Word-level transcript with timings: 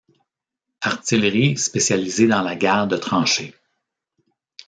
Artillerie 0.81 1.57
spécialisée 1.59 2.25
dans 2.25 2.41
la 2.41 2.55
guerre 2.55 2.87
de 2.87 2.97
tranchée. 2.97 3.53